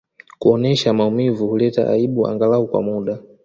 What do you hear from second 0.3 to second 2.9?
Kuonyesha maumivu huleta aibu angalau kwa